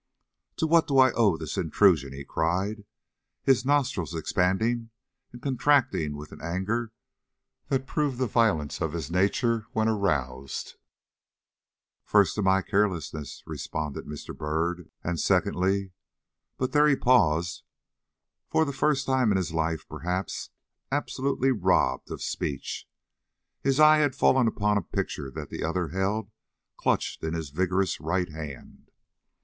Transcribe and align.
"To 0.55 0.65
what 0.65 0.87
do 0.87 0.97
I 0.97 1.11
owe 1.11 1.37
this 1.37 1.57
intrusion?" 1.59 2.11
he 2.11 2.25
cried, 2.25 2.85
his 3.43 3.63
nostrils 3.67 4.15
expanding 4.15 4.89
and 5.31 5.43
contracting 5.43 6.17
with 6.17 6.31
an 6.31 6.41
anger 6.41 6.91
that 7.67 7.85
proved 7.85 8.17
the 8.17 8.25
violence 8.25 8.81
of 8.81 8.93
his 8.93 9.11
nature 9.11 9.67
when 9.73 9.87
aroused. 9.87 10.73
"First, 12.03 12.33
to 12.33 12.41
my 12.41 12.63
carelessness," 12.63 13.43
responded 13.45 14.05
Mr. 14.07 14.35
Byrd; 14.35 14.89
"and, 15.03 15.19
secondly" 15.19 15.91
But 16.57 16.71
there 16.71 16.87
he 16.87 16.95
paused, 16.95 17.61
for 18.47 18.65
the 18.65 18.73
first 18.73 19.05
time 19.05 19.29
in 19.31 19.37
his 19.37 19.53
life, 19.53 19.87
perhaps, 19.87 20.49
absolutely 20.91 21.51
robbed 21.51 22.09
of 22.09 22.23
speech. 22.23 22.89
His 23.61 23.79
eye 23.79 23.97
had 23.97 24.15
fallen 24.15 24.47
upon 24.47 24.79
a 24.79 24.81
picture 24.81 25.29
that 25.29 25.51
the 25.51 25.63
other 25.63 25.89
held 25.89 26.31
clutched 26.75 27.23
in 27.23 27.35
his 27.35 27.51
vigorous 27.51 27.99
right 27.99 28.29
hand. 28.29 28.89